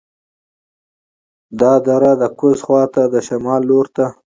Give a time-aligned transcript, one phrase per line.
[1.59, 4.05] دا دره د کوز خوات د شمال لور ته